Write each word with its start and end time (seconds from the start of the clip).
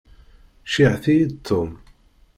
Ceyyɛet-iyi-d 0.71 1.33
Tom. 1.47 1.71